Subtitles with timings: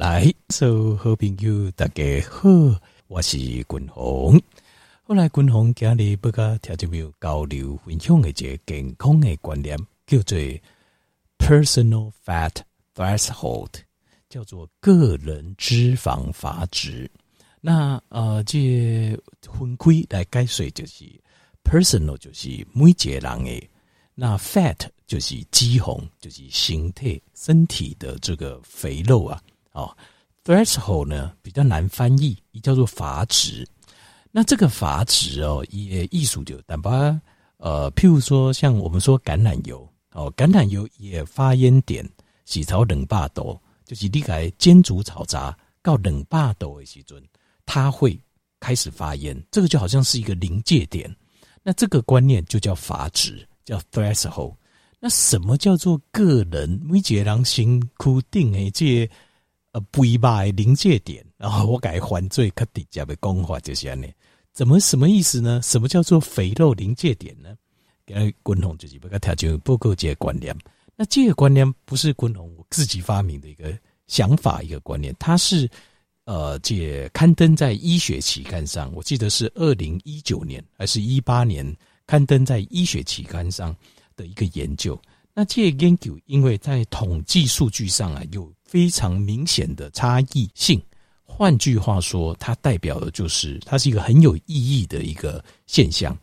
[0.00, 2.48] 来，所有好朋友大家好，
[3.06, 4.40] 我是君鸿。
[5.02, 9.76] 后来君鸿今日不跟听众朋友交流分享的一个健康的观念，
[10.06, 10.38] 叫做
[11.36, 12.62] personal fat
[12.94, 13.68] threshold，
[14.30, 17.10] 叫做个人脂肪阀值。
[17.60, 18.58] 那呃，这
[19.52, 21.04] 分开来解释就是
[21.62, 23.68] personal 就是每一个人的，
[24.14, 29.38] 那 fat 就是脂肪，就是形态身体的这个肥肉啊。
[29.72, 29.96] 哦
[30.44, 33.66] ，threshold 呢比较难翻译，也叫做阀值。
[34.30, 36.90] 那这个阀值哦，也艺术就但把
[37.56, 42.08] 呃，譬如说像我们说橄榄油哦，橄榄油也发烟点
[42.44, 47.22] 洗炒冷霸豆，就是你来煎煮炒炸到冷霸豆的时阵。
[47.66, 48.18] 它会
[48.58, 51.14] 开始发烟，这个就好像是一个临界点。
[51.62, 54.54] 那这个观念就叫阀值，叫 threshold。
[54.98, 59.08] 那什么叫做个人每个人辛苦定诶这
[59.72, 61.24] 呃不一般的临界点？
[61.36, 64.12] 然后我改犯罪可底下的讲法就是安尼，
[64.52, 65.60] 怎么什么意思呢？
[65.62, 67.56] 什么叫做肥肉临界点呢？
[68.06, 70.56] 给滚筒就是不个条件不够这个观念。
[70.96, 75.68] 那这个观念不是滚筒我自己发明的一个想法，一个观念，它是。
[76.26, 81.66] 呃，这刊登在医学期刊上，我记得是二零一九年还是一八年
[82.06, 83.74] 刊登在医学期刊上
[84.14, 85.00] 的一个研究。
[85.34, 90.80] 那这个研究因为在统计数据上啊有非常明显的差异性，
[91.24, 96.16] 换句话说，它代表的就是它是一个很有意义的一个现象。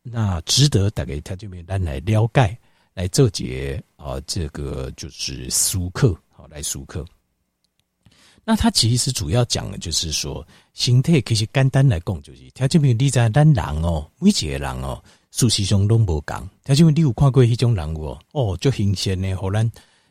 [0.00, 2.56] 那值得大家他这边来了解，
[2.94, 7.04] 来这节啊，这个就是书课好来书课。
[8.46, 10.42] 那它其实主要讲的就是说，
[10.72, 14.98] 形态其实简单来讲就是，他这边你在咱人哦，每一个人哦，
[15.32, 16.48] 事实上拢无共。
[16.64, 19.70] 他这边你有看过迄种人物哦，就新鲜呢，好咱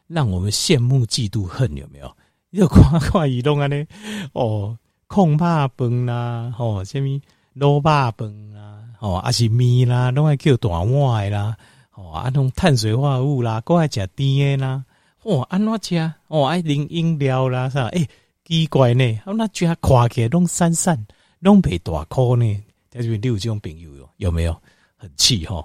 [0.10, 2.12] 让我们羡慕嫉妒恨有没有？
[2.50, 3.86] 你 就看看伊拢安尼
[4.34, 7.08] 哦，控肉饭啦，吼，什么
[7.56, 11.56] 卤肉饭啦，吼，还是面啦，拢爱叫大碗的啦，
[11.92, 14.84] 吼，啊，种碳水化合物啦，搁爱食甜的啦。
[15.22, 16.14] 哦，安怎吃？
[16.28, 17.88] 哦，爱啉饮料啦，是吧？
[17.90, 18.08] 诶，
[18.46, 21.06] 奇怪呢，那居然看起来拢散散，
[21.40, 22.64] 拢袂大颗呢。
[22.90, 24.60] 在这边有这种朋友有有没有？
[24.98, 25.64] 很气哈，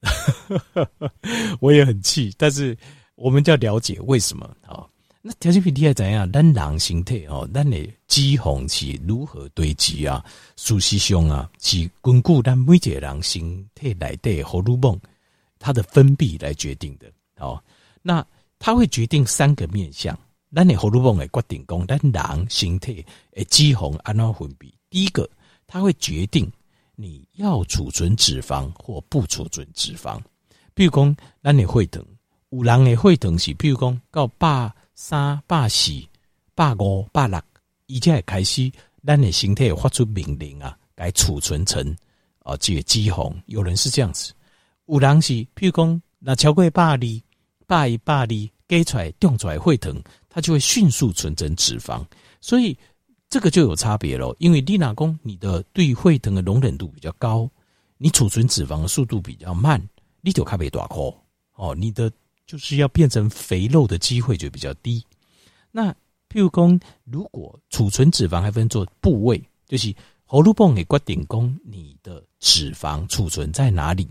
[1.60, 2.34] 我也很气。
[2.36, 2.76] 但是
[3.22, 4.84] 我们就要了解为什么啊？
[5.22, 6.30] 那条件比例怎样？
[6.32, 7.76] 咱人形态哦，咱的
[8.08, 10.24] 脂肪是如何堆积啊？
[10.56, 14.98] 熟悉胸啊，是根据咱每一个人形态内的荷尔蒙，
[15.60, 17.06] 它的分泌来决定的。
[17.36, 17.62] 哦，
[18.02, 18.24] 那。
[18.64, 20.16] 它会决定三个面向，
[20.54, 22.92] 咱的荷尔蒙会决定讲，咱人形态
[23.32, 24.72] 诶脂肪安怎分泌。
[24.88, 25.28] 第一个，
[25.66, 26.48] 它会决定
[26.94, 30.20] 你要储存脂肪或不储存脂肪。
[30.74, 32.06] 比如讲，咱的血糖，
[32.52, 35.90] 有人的血糖是，比如讲到百三、百四、
[36.54, 37.40] 百五、百六，
[37.86, 38.70] 伊才会开始，
[39.06, 41.82] 咱的身体发出命令啊，该储存成
[42.40, 43.34] 啊这个脂肪。
[43.46, 44.34] 有人是这样子，
[44.84, 47.00] 有人是，譬如讲那超过百二。
[47.66, 49.98] 大一大力给出来，掉出来会疼，
[50.28, 52.04] 它就会迅速存成脂肪，
[52.38, 52.76] 所以
[53.30, 54.36] 这个就有差别喽。
[54.38, 57.48] 因为你若讲你的对会疼的容忍度比较高，
[57.96, 59.82] 你储存脂肪的速度比较慢，
[60.20, 61.14] 你就卡被大颗
[61.54, 62.12] 哦，你的
[62.52, 65.02] 就是要变成肥肉的机会就比较低。
[65.70, 65.90] 那
[66.28, 69.94] 譬如讲，如果储存脂肪还分做部位，就是
[70.26, 74.06] 荷尔蒙给决定讲你的脂肪储存在哪里，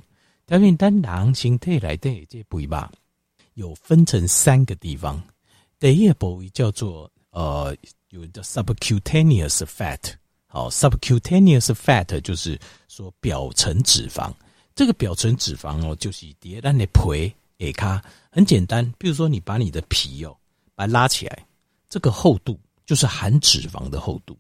[0.48, 2.92] 因为单囊形态来的这部位吧。
[3.54, 5.22] 有分成三个地方，
[5.80, 7.78] 第一部位叫做呃，
[8.10, 10.00] 有叫 subcutaneous fat，
[10.48, 14.34] 好，subcutaneous fat 就是说表层脂肪。
[14.74, 20.36] 这个表层脂肪哦，就是叠在你皮诶，卡很简单，比如说你把你的皮哦，
[20.74, 21.46] 把它拉起来，
[21.88, 24.36] 这个厚度就是含脂肪的厚度，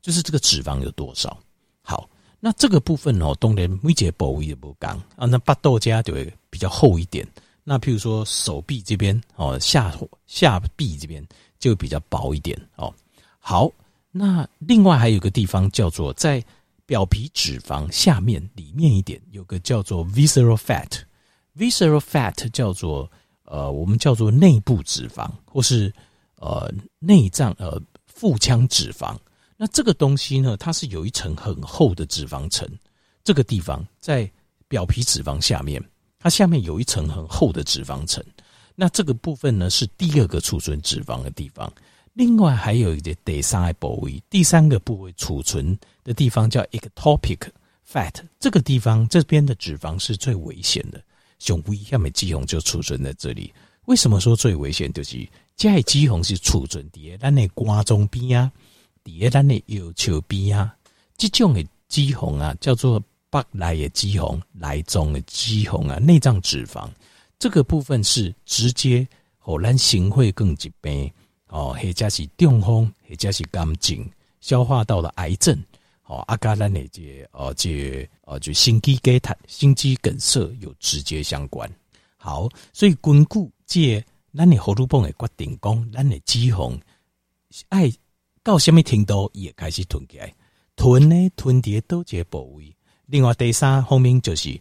[0.00, 1.38] 就是这个脂肪有多少。
[1.82, 2.08] 好，
[2.40, 7.26] 那这个部分哦，当然每一个部位也不讲啊，那巴豆家就会比较厚一点。
[7.62, 9.94] 那譬如说手臂这边哦，下
[10.26, 11.26] 下臂这边
[11.58, 12.92] 就比较薄一点哦。
[13.38, 13.70] 好，
[14.10, 16.42] 那另外还有一个地方叫做在
[16.86, 21.02] 表皮脂肪下面里面一点，有个叫做 visceral fat
[21.56, 23.10] Visceral fat 叫做
[23.44, 25.92] 呃，我们叫做内部脂肪或是
[26.36, 29.16] 呃内脏呃腹腔脂肪。
[29.56, 32.68] 那这个东西呢，它是有一层很厚的脂肪层，
[33.22, 34.30] 这个地方在
[34.66, 35.82] 表皮脂肪下面。
[36.18, 38.24] 它下面有一层很厚的脂肪层，
[38.74, 41.70] 那这个部分呢是第二个储存脂肪的地方。
[42.14, 47.40] 另外还有一个第三个部位，第三个部位储存的地方叫 ectopic
[47.86, 51.02] fat，这个地方这边的脂肪是最危险的，
[51.44, 53.52] 胸部下面肌红就储存在这里。
[53.84, 54.90] 为什么说最危险？
[54.90, 58.50] 就是这些脂肪是储存在咱的肝脏边啊，
[59.20, 60.74] 在咱的腰鞘边啊，
[61.18, 62.98] 这种的脂肪啊，叫做
[63.30, 66.88] 腹内的脂肪，内脏的脂肪啊，内脏脂肪，
[67.38, 69.06] 这个部分是直接
[69.44, 71.10] 让咱心血管疾病
[71.48, 74.10] 哦，或者是中风，或者是肝症、
[74.40, 75.62] 消化道的癌症，
[76.04, 81.70] 哦，阿加咱的这哦这哦就心肌梗塞、心肌梗塞有直接相关。
[82.16, 84.04] 好，所以根据这。
[84.36, 86.76] 咱的荷尔蒙会决定讲，咱的脂肪
[87.68, 87.88] 爱
[88.42, 90.34] 到什么程度也开始囤起来，
[90.74, 92.74] 囤呢囤叠都这部位。
[93.06, 94.60] 另外第三方面就是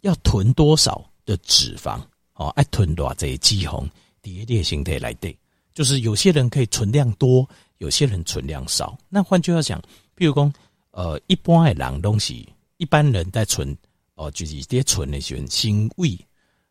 [0.00, 2.00] 要囤多少的脂肪
[2.34, 3.88] 哦，爱囤多少这脂肪，
[4.20, 5.38] 叠列形态来对，
[5.72, 8.98] 就是有些人可以存量多，有些人存量少。
[9.08, 9.80] 那换句话讲，
[10.18, 10.52] 比如讲，
[10.90, 13.76] 呃，一般的人东西，一般人在存
[14.14, 16.18] 哦，就是这些存的是心胃。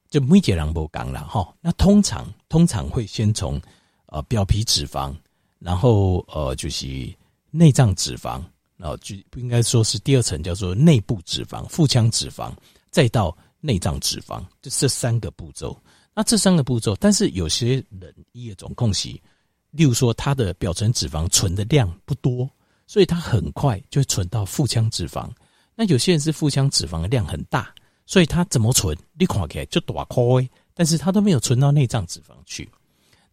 [0.10, 3.60] 就每个人不讲了哈，那通常通常会先从
[4.06, 5.14] 呃表皮脂肪，
[5.60, 7.14] 然后呃就是
[7.52, 8.42] 内脏脂肪，
[8.78, 12.54] 然后就不应该说是第二层叫做内部脂肪、腹腔脂肪，
[12.90, 15.78] 再到内脏脂肪，就这三个步骤。
[16.14, 19.20] 那这三个步骤，但是有些人一种共性，
[19.72, 22.50] 例如说他的表层脂肪存的量不多，
[22.88, 25.30] 所以他很快就会存到腹腔脂肪。
[25.76, 27.72] 那有些人是腹腔脂肪的量很大。
[28.10, 28.98] 所以它怎么存？
[29.20, 32.66] 你看起来就大块，但是它都没有存到内脏脂肪去。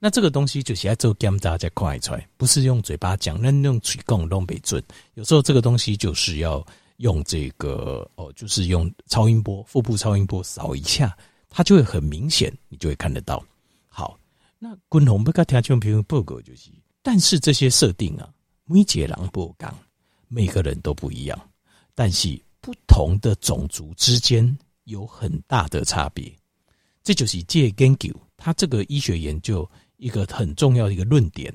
[0.01, 4.83] 那这个东西就是要做检查再看出来，不是用嘴巴讲，那用嘴讲都没准。
[5.15, 6.67] 有时候这个东西就是要
[6.97, 11.17] 用这个哦，就是用超音波、腹部超音波扫一下，
[11.49, 13.41] 它就会很明显，你就会看得到。
[13.87, 14.19] 好，
[14.59, 16.69] 那滚红不跟听众朋友报告就是，
[17.01, 18.29] 但是这些设定啊，
[18.65, 19.79] 每个人不讲，
[20.29, 21.51] 每个人都不一样，
[21.95, 24.57] 但是不同的种族之间。
[24.87, 26.31] 有很大的差别，
[27.03, 29.67] 这就是这个研究，他这个医学研究
[29.97, 31.51] 一个很重要的一个论点，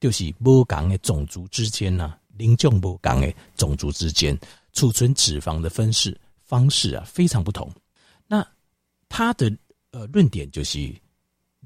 [0.00, 4.36] 就是不同的种族之间呢，零种不同的种族之间
[4.72, 7.72] 储存脂肪的分式方式啊非常不同。
[8.26, 8.44] 那
[9.08, 9.48] 他的
[9.92, 10.92] 呃论点就是，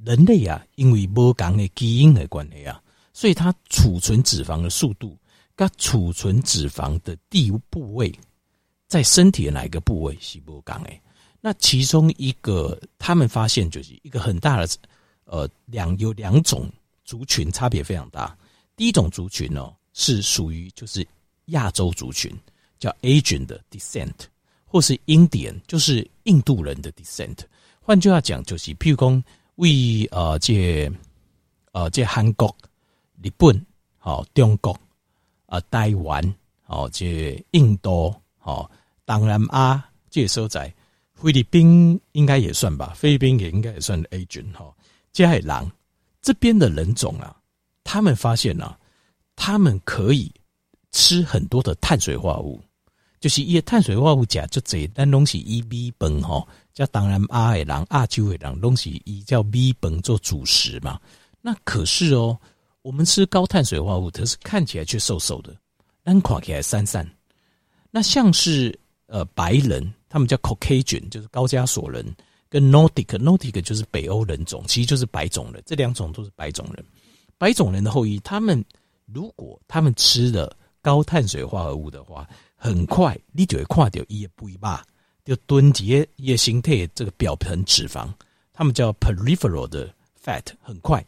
[0.04, 2.78] 人类啊，因为不同的基因的关系啊，
[3.16, 5.16] 所以它储存脂肪的速度
[5.54, 8.12] 跟储存脂肪的地部位，
[8.88, 10.90] 在身体的哪一个部位是不同的。
[11.40, 14.68] 那其中一个，他们发现就是一个很大的，
[15.24, 16.70] 呃，两有两种
[17.06, 18.36] 族群差别非常大。
[18.76, 21.06] 第一种族群呢，是属于就是
[21.46, 22.30] 亚洲族群，
[22.78, 24.12] 叫 Asian 的 descent，
[24.66, 27.38] 或是 Indian，就是印度人的 descent。
[27.80, 29.24] 换句话讲，就是譬如讲
[29.54, 30.92] 为呃这
[31.72, 32.54] 呃这韩国、
[33.22, 33.66] 日本、
[33.98, 34.78] 好中国、
[35.46, 38.70] 啊台湾、好这印度、好
[39.04, 40.72] 东南亚这所在。
[41.14, 44.70] 菲律宾应该也算吧，菲律宾也应该也算 Asian 哈。
[45.12, 45.70] 加海狼
[46.20, 47.34] 这边的人种啊，
[47.84, 48.78] 他们发现啊，
[49.34, 50.30] 他们可以
[50.92, 52.62] 吃很多的碳水化合物，
[53.18, 61.00] 就是一些碳水化合物钾就这但东西以米饭哈，叫当然阿海狼、亚洲的狼东西以叫米饭做主食嘛。
[61.40, 62.38] 那可是哦，
[62.86, 65.52] 我们吃高碳水化合物，可是看起来却瘦瘦的，
[66.04, 67.04] 但看起来散散。
[67.90, 69.92] 那像是呃白人。
[70.08, 72.06] 他们叫 Caucasian，就是高加索人，
[72.48, 75.60] 跟 Nordic，Nordic 就是北欧人种，其实就是白种人。
[75.66, 76.82] 这两种都是白种人。
[77.36, 78.64] 白种人的后裔，他们
[79.04, 84.82] 如果他们吃了高碳水化合物的话，很快你就会看到一不一把
[85.24, 88.08] 就囤积一形态这个表层脂肪，
[88.52, 89.92] 他们叫 peripheral 的
[90.24, 91.04] fat，很快。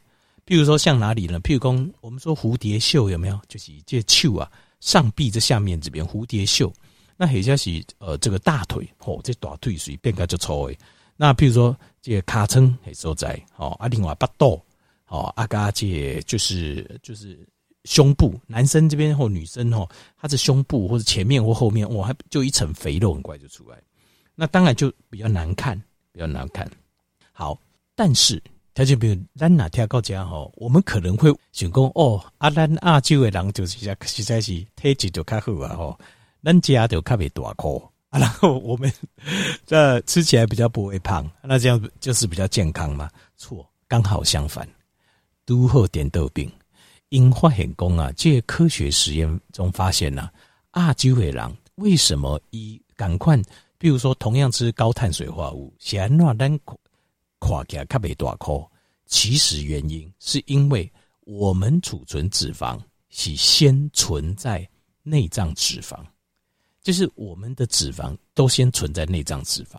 [0.48, 1.38] 譬如说像哪里呢？
[1.40, 3.38] 譬如说我们说蝴蝶袖有没有？
[3.48, 4.50] 就是这袖啊，
[4.80, 6.72] 上臂这下面这边蝴蝶袖。
[7.18, 10.78] 那或者是呃，这个大腿哦，这大腿水变个就粗诶。
[11.18, 14.62] 那譬如说这个尻川还所在哦，啊，另外腹肚
[15.08, 17.46] 哦，啊加这就是就是
[17.84, 19.86] 胸部，男生这边或女生哦，
[20.16, 23.76] 他是胸部或者前面或后面，哇，还就一层肥肉很快就出来。
[24.34, 25.76] 那当然就比较难看，
[26.10, 26.66] 比较难看。
[27.32, 27.60] 好，
[27.94, 28.42] 但是
[28.78, 35.98] 他就比如咱哪天告家吼，我们可能会想讲哦，啊咱亚洲的人就是实在是体质就较好啊吼。
[36.44, 37.76] 咱家就特别大颗
[38.10, 38.88] 啊，然后我们
[39.66, 43.10] 这吃起来比较不会胖，那这样就是比较健康嘛？
[43.36, 44.64] 错，刚好相反。
[45.44, 46.48] 都后点豆病，
[47.08, 50.30] 因发现工啊，这科学实验中发现呢、
[50.70, 53.36] 啊，亚洲的人为什么一赶快，
[53.76, 56.60] 比如说同样吃高碳水化合物，显然咱
[57.38, 58.64] 垮起来较袂大颗，
[59.06, 60.90] 其实原因是因为
[61.20, 62.78] 我们储存脂肪
[63.10, 64.68] 是先存在
[65.02, 65.98] 内脏脂肪。
[66.80, 69.78] 就是我们的脂肪都先存在内脏脂肪，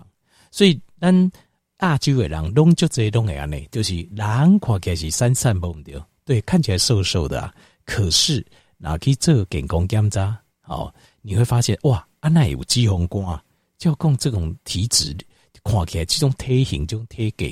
[0.51, 1.32] 所以当
[1.80, 7.56] 亚洲的人拢就这拢会安尼，就是人看起来是散散不掉，对，看起来瘦瘦的啊。
[7.86, 8.46] 可是
[8.78, 13.42] 拿去做健康检查，哦，你会发现哇，啊那有脂肪肝，
[13.80, 15.16] 就讲这种体脂
[15.63, 17.46] 看起来这种体型这种体格，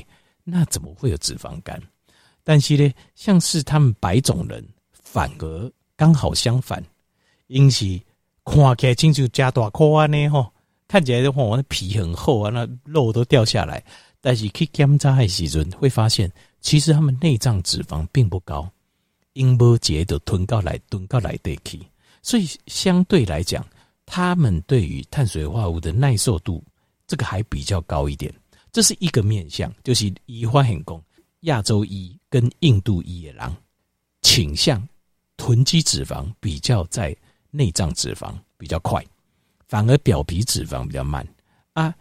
[0.44, 1.82] 那怎么会有脂肪肝？
[2.44, 6.84] 但是呢，像是他们白种人，反而刚好相反，
[7.48, 7.86] 因此
[8.46, 10.52] 看起来亲像加大块安呢吼，
[10.88, 13.84] 看起来的话，我那皮很厚啊，那肉都掉下来。
[14.20, 18.70] 但是去检查的时阵，会发现其实他们内脏脂肪并不高，
[19.34, 21.80] 因不节的吞到来吞到来得去，
[22.22, 23.66] 所以相对来讲，
[24.06, 26.64] 他们对于碳水化合物的耐受度，
[27.08, 28.34] 这个还比较高一点。
[28.72, 31.02] 这是一个面向，就是移花很工
[31.42, 33.58] 亚洲裔跟印度裔的人
[34.22, 34.88] 倾向
[35.38, 37.16] 囤积脂肪比较在
[37.50, 39.04] 内脏脂肪比较快，
[39.68, 41.28] 反而表皮脂肪比较慢
[41.74, 41.96] 啊，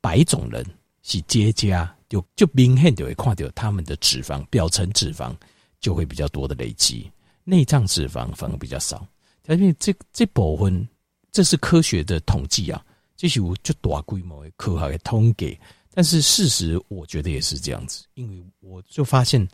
[0.00, 0.64] 白种人。
[1.00, 5.34] 是结痂，就就明显就会看到他们的脂肪表层脂肪
[5.80, 7.10] 就会比较多的累积，
[7.44, 9.06] 内脏脂肪反而比较少。
[9.46, 10.86] 因为这这部分
[11.32, 12.84] 这是科学的统计啊，
[13.18, 15.58] 这是有就大规模的科学的统计。
[15.92, 19.46] 但是事实我觉得也是这样子，因为我就发现，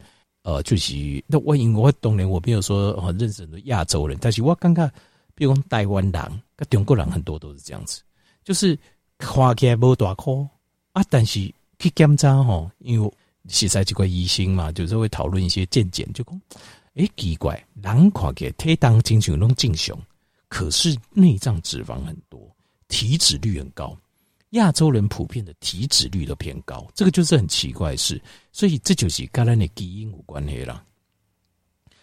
[0.43, 0.95] 呃，就是
[1.27, 4.87] 那我因为我当年我没有说很认识很多亚洲人，但是我刚刚
[5.35, 8.03] 比如讲台湾人跟中国人很多都是这样子，
[8.45, 8.79] 就是
[9.19, 10.47] 看起来无大颗。
[10.93, 13.13] 啊，但是去检查吼，因为
[13.49, 16.41] 实在这个医生嘛，就是会讨论一些见解，就讲，
[16.95, 19.99] 诶，奇怪，人看起来体重经常拢正常，
[20.49, 22.54] 可是内脏脂肪很多，
[22.89, 23.97] 体脂率很高，
[24.51, 28.21] 亚洲人普遍的体脂率都偏高，这个就是很奇怪的事，
[28.53, 30.85] 所以这就是跟咱的基因有关系啦。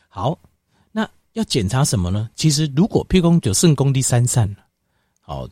[0.07, 0.37] 好，
[0.91, 2.29] 那要检查什么呢？
[2.35, 4.53] 其实如果譬如讲就肾功第三散，
[5.21, 5.47] 好，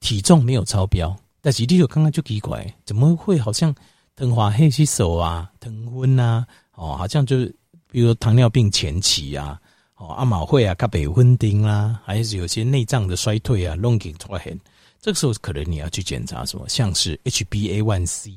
[0.00, 1.16] 体重没有超标。
[1.40, 3.74] 但是你就刚刚就奇怪，怎么会好像
[4.16, 7.54] 糖化黑吸手啊、疼昏啊，哦，好像就是
[7.90, 9.60] 比如糖尿病前期啊，
[10.04, 14.58] 哦，阿马会啊、卡贝昏丁啦，还是有些内脏的衰退啊、龙经出现，
[15.00, 18.36] 这个时候可能你要去检查什么，像是 HbA1c，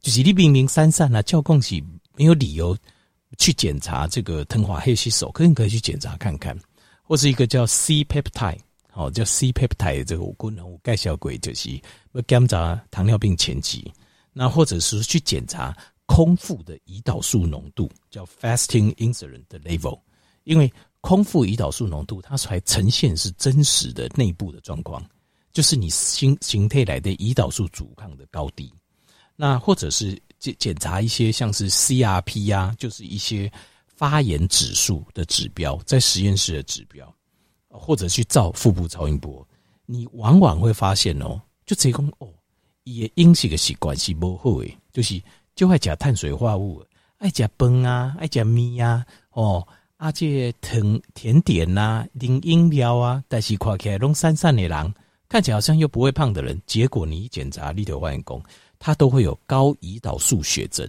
[0.00, 1.82] 就是你明明三散啊，叫共是
[2.16, 2.74] 没有理由
[3.36, 6.58] 去检查这个糖化黑吸手，可以可以去检查看看，
[7.02, 8.60] 或是一个叫 C peptide。
[8.96, 11.68] 哦，叫 C peptide 这个功能，我介绍过就是
[12.12, 13.92] 要检查糖尿病前期，
[14.32, 19.98] 那或者是去检查空腹的胰岛素浓度，叫 fasting insulin 的 level，
[20.44, 20.72] 因为
[21.04, 25.04] 空腹胰岛素浓度它才呈现是真实的内部的状况，
[25.52, 28.72] 就是你形形态来的胰岛素阻抗的高低，
[29.36, 33.52] 那或者是检检查一些像是 CRP 啊，就是一些
[33.86, 37.14] 发炎指数的指标，在实验室的指标。
[37.76, 39.44] 或者去照腹部超音波，
[39.84, 42.32] 你往往会发现哦，就这种哦，
[42.84, 45.20] 也因是个习惯是不好诶，就是
[45.56, 46.86] 就爱吃碳水化合物，
[47.18, 54.94] 爱吃饭啊，爱吃米啊，哦，啊这甜甜点呐、啊，饮饮料啊，但是看起来拢散散的人，
[55.28, 58.42] 看起来好像又不会胖的人，结果你一检查，你就发现讲，
[58.78, 60.88] 他都会有高胰岛素血症。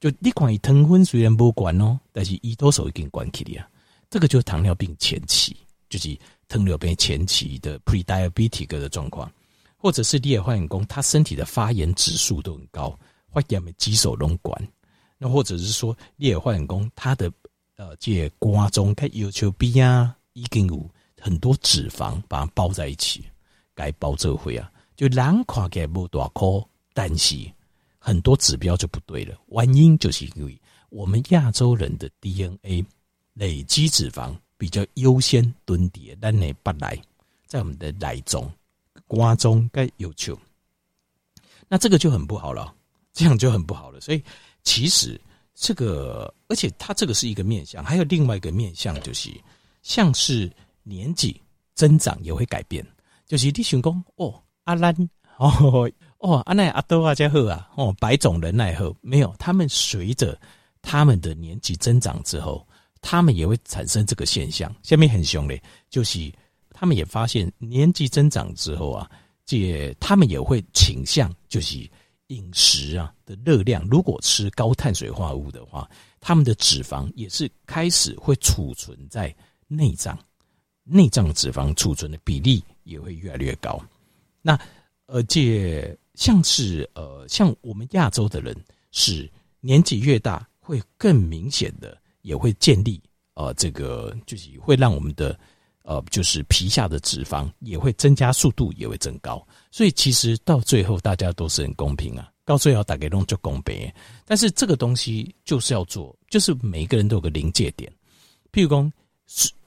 [0.00, 3.68] 就你看伊糖分虽然不管哦，但是胰岛素已经管起了啊，
[4.08, 5.56] 这个就是糖尿病前期。
[5.90, 6.14] 就是
[6.48, 9.32] 糖尿病前期的 pre-diabetic 的状况，
[9.78, 12.94] 或者是你也发现说他身体的发炎指数都很高，
[13.32, 14.68] 发炎的肌手拢管，
[15.16, 17.32] 那或者是说你也发现说他的
[17.78, 23.24] 呃这瓜中他有求必啊，已经有很多脂肪把它包在一起，
[23.74, 27.36] 该包这回啊，就人看起来不大颗，但是
[27.98, 32.84] 很多指标就不对了，原因就是因为我们亚洲人的 DNA
[33.32, 34.36] 累积脂肪。
[34.60, 37.00] 比较优先蹲点，但你不来，
[37.46, 38.52] 在我们的奶中、
[39.06, 40.36] 瓜中该有求，
[41.68, 42.74] 那这个就很不好了，
[43.12, 44.00] 这样就很不好了。
[44.00, 44.20] 所以
[44.64, 45.16] 其实
[45.60, 49.28] 这个，而且它这个是一个面向，还有另外一个面向，就是
[49.82, 50.50] 像是
[50.84, 51.40] 年纪
[51.74, 52.86] 增长也会改变。
[53.26, 54.94] 就是你想讲哦，阿兰
[55.38, 60.38] 哦哦，阿奈阿多阿加赫啊，哦，白种人奈赫没有，他们随着
[60.80, 62.64] 他们的年纪增长之后。
[63.00, 66.32] 他们也会产生这个现象，下面很凶嘞，就是
[66.70, 69.08] 他们也发现年纪增长之后啊，
[69.46, 71.88] 这他们也会倾向就是
[72.28, 79.34] 饮食啊的热量，如果吃高碳水化合物的话，他们的脂肪也是开始会储存在
[79.66, 80.18] 内脏，
[80.84, 83.78] 内脏脂肪储存的比例也会越来越高。
[84.40, 84.58] 那
[85.06, 88.56] 而且像是呃，像我们亚洲的人
[88.92, 89.30] 是
[89.60, 91.96] 年纪越大会更明显的。
[92.22, 93.00] 也会建立，
[93.34, 95.38] 呃，这个就是会让我们的，
[95.84, 99.46] 呃，就是皮下的脂肪也会增加，速度也会增高。
[99.70, 103.92] 所以其实到最后大家都是很公平啊，到最后大概弄就公平。
[104.24, 107.92] 但是这个东西就是要做，就是每一个人都有个临界点。
[108.50, 108.92] 譬如说，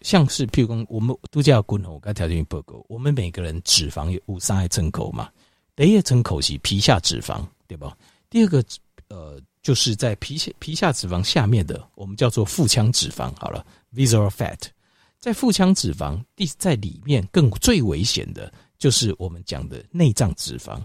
[0.01, 5.29] 像是譬如说，我们度假滚我刚条件报告，我们每个人脂肪有五三层口嘛，
[5.75, 7.95] 第一层口是皮下脂肪，对吧？
[8.29, 8.63] 第二个
[9.07, 13.31] 呃，就是在皮下皮下脂肪下面的，我们叫做腹腔脂肪。
[13.37, 14.57] 好了，visceral fat，
[15.19, 18.51] 在腹腔脂肪第在里面更最危险的，
[18.81, 20.81] 就是我们讲的内脏脂肪。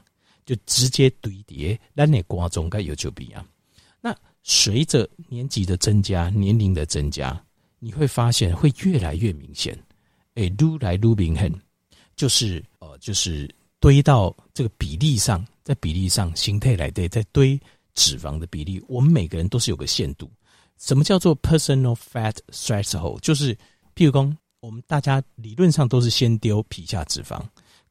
[0.48, 3.44] 就直接堆叠，让你瓜中该有就不一样。
[4.00, 7.44] 那随着年纪的增加，年龄的增加，
[7.80, 9.76] 你会发现会越来越明显。
[10.34, 11.52] 哎，撸来撸明显，
[12.14, 17.60] 就是呃，就是堆到这个比例上，在比例上形态来对，在堆
[17.94, 20.30] 脂肪的比例，我们每个人都是有个限度。
[20.78, 23.18] 什么叫做 personal fat threshold？
[23.18, 23.52] 就是
[23.96, 27.42] 譬如说，我们大家理论上都是先丢皮下脂肪。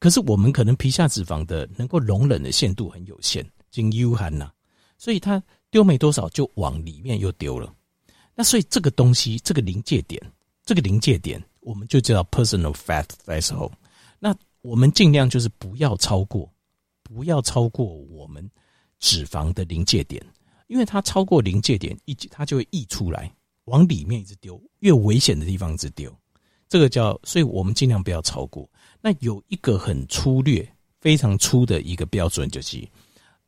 [0.06, 4.52] 可是我们可能皮下脂肪的能够容忍的限度很有限，经 U 含呐，
[5.00, 7.74] 所以它丢没多少就往里面又丢了。
[8.36, 10.22] 那所以这个东西，这个临界点，
[10.64, 13.72] 这个临界点，我们就叫 personal fat threshold。
[14.20, 14.32] 那
[14.62, 16.48] 我们尽量就是不要超过，
[17.02, 18.48] 不要超过我们
[19.00, 20.24] 脂肪的临界点，
[20.68, 26.16] 因为它超过临界点，一它就会溢出来，往里面一直丢，越危险的地方一直丢。
[26.70, 28.70] 这个叫，所以我们尽量不要超过。
[29.06, 30.68] 那有一个很粗略、
[31.00, 32.84] 非常粗的一个标准，就是，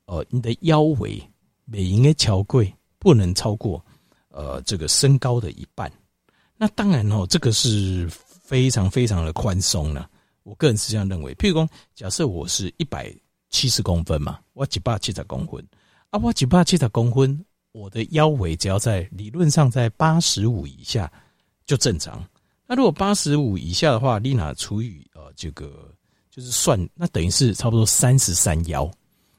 [0.05, 1.19] 呃，你的腰围
[1.65, 3.83] 每应该桥柜，不能超过，
[4.29, 5.91] 呃，这个身高的一半。
[6.57, 10.07] 那当然哦，这个是非常非常的宽松了。
[10.43, 11.33] 我个人是这样认为。
[11.33, 13.11] 譬如说，假设我是一百
[13.49, 15.67] 七十公分嘛，我一百七十公分
[16.11, 21.11] 啊，我一百七十公分，我的腰围只要在理论上在八十五以下
[21.65, 22.23] 就正常。
[22.67, 25.06] 那如果八十五以下的话，丽娜除以
[25.37, 25.93] 这个
[26.29, 28.91] 就是算，那等于是差不多三十三腰，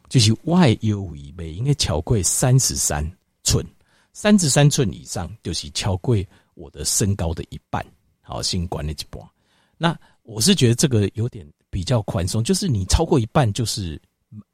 [0.09, 3.05] 就是外腰围每应该超过三十三
[3.43, 3.67] 寸，
[4.12, 6.17] 三十三寸以上就是超过
[6.55, 7.85] 我的身高的一半。
[8.23, 9.28] 好，先管那几波。
[9.76, 14.00] 那我是觉得这个有点比较宽松，就是你超过一半就是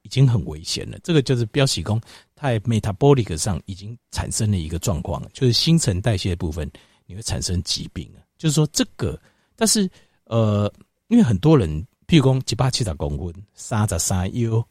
[0.03, 0.97] 已经很危险了。
[1.03, 1.99] 这个就是标喜功
[2.35, 6.69] 在 metabolic 上已经产生了一个状况，就是新陈代谢部分
[7.05, 8.09] 你会产生疾病。
[8.37, 9.19] 就是说这个，
[9.55, 9.89] 但是
[10.25, 10.71] 呃，
[11.07, 14.65] 因为很多人，譬如讲七八七十公分，三十三腰，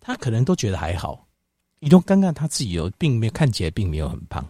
[0.00, 1.26] 他可能都觉得还好，
[1.80, 4.46] 你都刚刚他自己有，并没有看起来并没有很胖，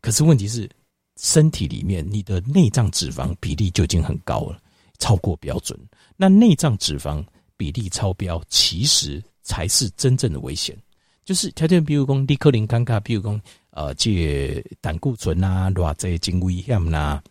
[0.00, 0.68] 可是问题是
[1.16, 4.58] 身体里面你的内脏脂肪比例就已经很高了，
[4.98, 5.78] 超过标准。
[6.16, 7.24] 那内脏脂肪
[7.56, 10.76] 比例超标，其实才是真正的危险。
[11.24, 13.38] 就是条件，比如说，你可能尴尬，比如说，
[13.70, 17.22] 呃，这胆固醇啊，偌这真危险呐。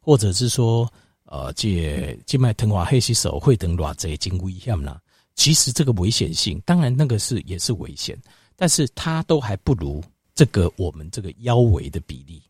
[0.00, 0.88] 或者是说，
[1.32, 5.00] 呃，这静脉糖化黑吸手会等偌这经危险呢？
[5.34, 8.14] 其实这个危险性，当然那个是也是危险，
[8.54, 12.42] 但是它都还不如这个我们这个腰围的比例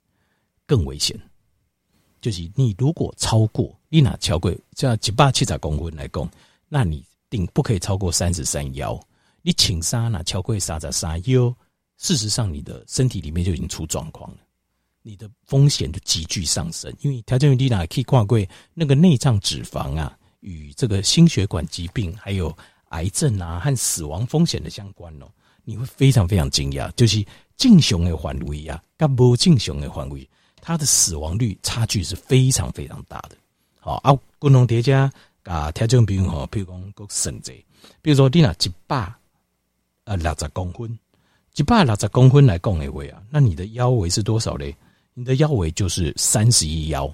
[0.66, 1.16] 更危险。
[2.20, 6.28] 就是你如果超过，你拿超过像一百七十公分来讲，
[6.68, 9.00] 那你定不可以超过三十三腰。
[9.42, 11.54] 你请杀拿超过三十三腰，
[11.98, 14.38] 事实上你的身体里面就已经出状况了。
[15.02, 22.56] 你的风险就急剧上升，因为条件低呢，可以挂柜那个内脏脂肪啊，与这个心血管疾病、还有
[22.90, 25.26] 癌症啊和死亡风险的相关哦，
[25.64, 27.24] 你会非常非常惊讶，就是
[27.56, 30.28] 正常的范围啊，跟不正常的范围，
[30.60, 33.36] 它的死亡率差距是非常非常大的。
[33.80, 35.12] 好啊，共同叠加
[35.42, 37.52] 啊，条件比如哈，比如讲个省者，
[38.00, 39.12] 比如说你那一百
[40.04, 40.96] 呃六十公分，
[41.56, 44.72] 一百六十公分来讲的话啊，那你的腰围是多少嘞？
[45.14, 47.12] 你的腰围就是三十一腰，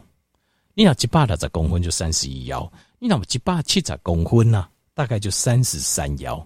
[0.74, 6.36] 你要一百六十公分就三十一腰，你那么一百七十公分呢，大概就三十三腰。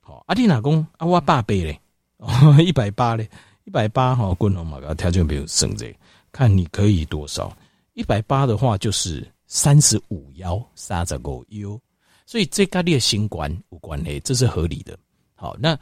[0.00, 1.80] 好，阿弟老公啊，我八倍嘞，
[2.64, 3.28] 一百八嘞，
[3.64, 5.94] 一百八哈，滚龙马个条件没有省这，
[6.32, 7.56] 看你可以多少。
[7.94, 11.80] 一百八的话就是三十五腰，三十五腰，
[12.26, 14.98] 所以这跟你的心管无关系，这是合理的。
[15.36, 15.78] 好，那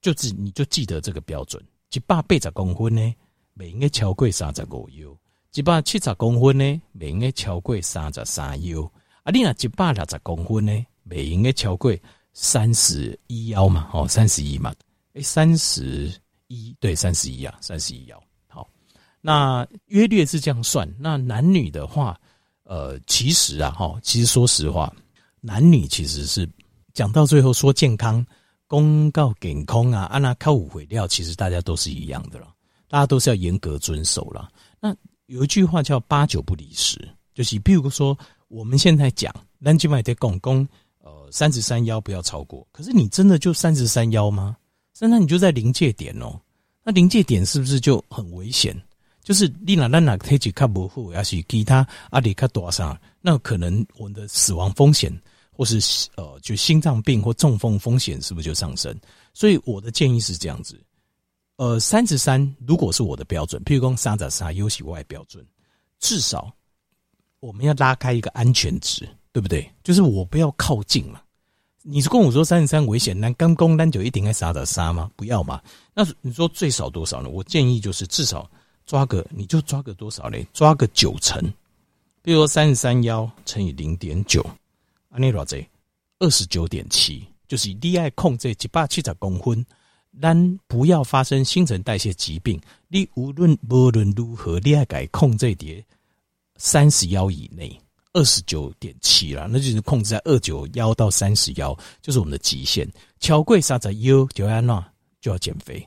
[0.00, 1.60] 就是你就记得这个标准，
[1.92, 3.12] 一百八十公分呢。
[3.58, 5.18] 每应该超过三十五腰，
[5.52, 8.82] 一百七十公分呢，每应该超过三十三腰。
[9.24, 11.92] 啊，你那一百六十公分呢，每应该超过
[12.32, 13.90] 三十一腰嘛？
[13.92, 14.72] 哦，三十一嘛？
[15.14, 16.08] 诶，三十
[16.46, 18.22] 一对，三十一啊，三十一腰。
[18.46, 18.68] 好，
[19.20, 20.88] 那约略是这样算。
[20.96, 22.16] 那男女的话，
[22.62, 24.94] 呃，其实啊，哈，其实说实话，
[25.40, 26.48] 男女其实是
[26.94, 28.24] 讲到最后说健康，
[28.68, 32.54] 公告健康啊，按那靠五回料，其实大家都是一样的了。
[32.88, 34.50] 大家都是要严格遵守了。
[34.80, 34.94] 那
[35.26, 36.98] 有一句话叫“八九不离十”，
[37.34, 40.66] 就是比如说我们现在讲“南京买的公公”，
[41.04, 42.66] 呃，三十三幺不要超过。
[42.72, 44.56] 可是你真的就三十三幺吗？
[45.00, 46.40] 那你就在临界点哦。
[46.82, 48.74] 那临界点是不是就很危险？
[49.22, 55.12] 就是你哪哪哪体质卡不好，要是其他阿里卡多少，那可能我们的死亡风险，
[55.52, 58.98] 或是呃，就心脏病或中风风险，是不是就上升？
[59.34, 60.80] 所以我的建议是这样子，
[61.58, 65.44] 呃，三十三如果是我的标准，譬如说三十三优喜外标准，
[65.98, 66.52] 至少
[67.40, 69.68] 我们要拉开一个安全值，对不对？
[69.82, 71.20] 就是我不要靠近嘛。
[71.82, 75.10] 你是跟我说三十三危险，那刚公单就一定该杀的杀吗？
[75.16, 75.60] 不要嘛。
[75.94, 77.28] 那你说最少多少呢？
[77.28, 78.48] 我建议就是至少
[78.86, 80.46] 抓个，你就抓个多少嘞？
[80.52, 81.42] 抓个九成，
[82.22, 84.44] 比如说三十三幺乘以零点九，
[85.08, 85.56] 安尼多少？
[86.20, 89.66] 二十九点七，就是你爱控制一百七十公分，
[90.20, 92.60] 但不要发生新陈代谢疾病。
[92.88, 95.84] 你无论无论如何，你爱改控制在
[96.56, 97.80] 三十幺以内。
[98.14, 102.90] 二十九点七了，那就是控制在二九幺到三十幺，就是我们的极限。
[103.20, 104.84] 超过三十幺就要那
[105.20, 105.86] 就要减肥，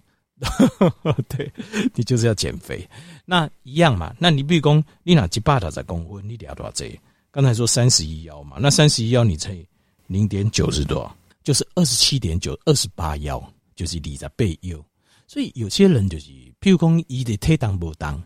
[1.27, 1.51] 对，
[1.95, 2.87] 你就是要减肥。
[3.25, 6.97] 那一样嘛，那你比如说你拿几百大在公分，你得要多少这？
[7.31, 9.65] 刚才说三十一幺嘛，那三十一幺你乘以
[10.05, 11.17] 零点九是多少？
[11.43, 13.43] 就是二十七点九，二十八幺
[13.75, 14.83] 就是你在背幺。
[15.27, 16.29] 所以有些人就是，
[16.59, 18.21] 譬如讲，你的推当不当。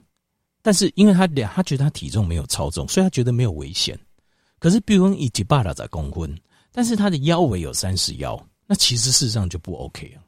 [0.61, 3.99] 但是因为他两，他觉得他体重没有超重，所以他觉得没有危险。
[4.57, 6.35] 可是，比如说以及巴达在公分，
[6.71, 10.23] 但是他的腰围有三十腰，那其实事实上就不 OK 啊。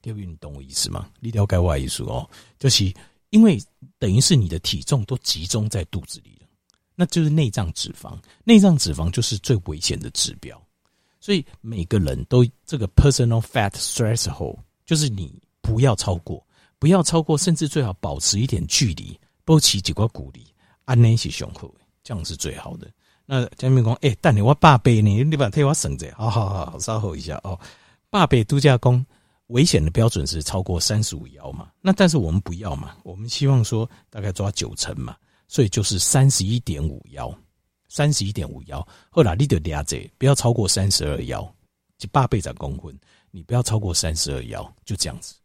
[0.00, 1.10] 第二，你懂我意思吗？
[1.20, 2.26] 你了解我意思哦，
[2.58, 2.90] 就是
[3.28, 3.62] 因为
[3.98, 6.48] 等于是你的体重都集中在肚子里了，
[6.94, 10.58] 那就是内脏脂肪，内脏脂肪就是最危险的指标。
[11.24, 16.46] 所以每个人都这个 personal fat threshold，就是你不要超过，
[16.78, 19.18] 不要超过，甚至最好保持一点距离。
[19.42, 20.46] 保持几个鼓励，
[20.84, 22.90] 安内是雄厚，这样是最好的。
[23.24, 27.58] 那江明讲，哎、欸，但你我八倍呢，你把替我省着，好好好，稍后一下哦。
[28.10, 29.02] 八倍度假宫
[29.46, 31.70] 危险的标准是超过三十五腰嘛？
[31.80, 35.16] 那但是我们不要嘛，我们希望说大概抓九成嘛，
[35.48, 37.34] 所以就是三十一点五腰，
[37.94, 38.86] 三十一点五幺。
[39.08, 41.42] 后来你得俩者不要超过三十二幺，
[41.96, 42.98] 就八倍在公分，
[43.30, 45.36] 你不要超过三十二幺，就这样子，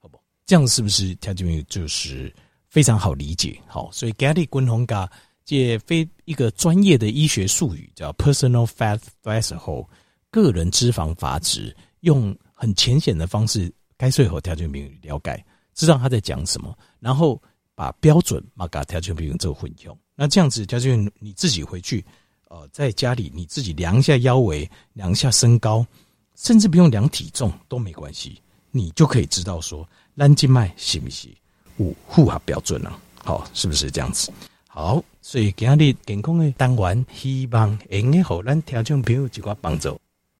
[0.00, 0.16] 好不？
[0.46, 2.32] 这样是不是条件就是？
[2.68, 5.10] 非常好理解，好，所以 Getty 滚红嘎
[5.44, 9.86] 借非一个专业的医学术语叫 personal fat threshold，
[10.30, 15.42] 个人脂肪阀值，用很浅显的方式，该睡后条件病了解，
[15.74, 17.40] 知道他在讲什么，然后
[17.74, 22.04] 把标准马嘎条件病做混用，那这样子就是你自己回去，
[22.48, 25.86] 呃，在家里你自己量一下腰围，量一下身高，
[26.34, 31.30] 甚至不用量体重都没关系，你就可以知道说咱静脉行不行。
[31.78, 34.32] 五护合标准了，好，是不是这样子？
[34.66, 40.00] 好，所以今日健康的单元，希望能够让咱听众朋友一个帮助。